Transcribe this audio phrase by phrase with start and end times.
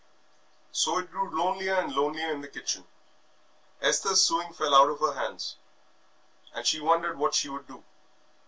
[0.71, 2.87] So it grew lonelier and lonelier in the kitchen.
[3.81, 5.57] Esther's sewing fell out of her hands,
[6.55, 7.83] and she wondered what she should do.